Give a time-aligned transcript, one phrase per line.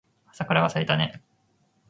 [0.31, 1.21] 桜が咲いたね